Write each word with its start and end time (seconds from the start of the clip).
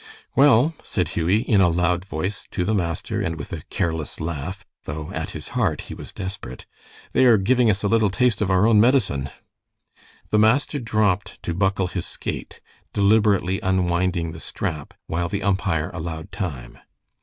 "Well," 0.35 0.73
said 0.81 1.09
Hughie, 1.09 1.43
in 1.43 1.61
a 1.61 1.67
loud 1.69 2.05
voice, 2.05 2.47
to 2.49 2.65
the 2.65 2.73
master, 2.73 3.21
and 3.21 3.35
with 3.35 3.53
a 3.53 3.61
careless 3.69 4.19
laugh, 4.19 4.65
though 4.85 5.11
at 5.11 5.29
his 5.29 5.49
heart 5.49 5.81
he 5.81 5.93
was 5.93 6.11
desperate, 6.11 6.65
"they 7.13 7.25
are 7.25 7.37
giving 7.37 7.69
us 7.69 7.83
a 7.83 7.87
little 7.87 8.09
taste 8.09 8.41
of 8.41 8.49
our 8.49 8.65
own 8.65 8.81
medicine." 8.81 9.29
The 10.31 10.39
master 10.39 10.79
dropped 10.79 11.39
to 11.43 11.53
buckle 11.53 11.85
his 11.85 12.07
skate, 12.07 12.61
deliberately 12.93 13.59
unwinding 13.61 14.31
the 14.31 14.39
strap, 14.39 14.95
while 15.05 15.29
the 15.29 15.43
umpire 15.43 15.91
allowed 15.93 16.31
time. 16.31 16.79